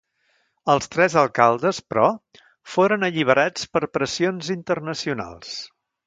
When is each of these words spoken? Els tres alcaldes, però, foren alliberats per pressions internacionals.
Els 0.73 0.87
tres 0.93 1.15
alcaldes, 1.23 1.81
però, 1.93 2.07
foren 2.75 3.07
alliberats 3.09 3.67
per 3.77 3.81
pressions 3.99 4.49
internacionals. 4.57 5.53